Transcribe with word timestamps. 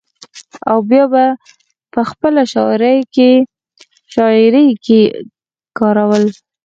او 0.69 0.77
بيا 0.89 1.03
به 1.11 1.25
پۀ 1.91 2.01
خپله 2.09 2.41
شاعرۍ 2.53 2.97
کښې 4.83 5.01
کارول۔ 5.77 6.23